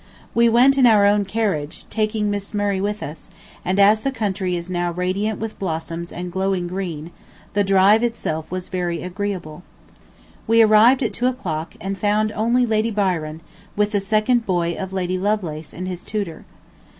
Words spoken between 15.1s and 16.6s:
Lovelace and his tutor.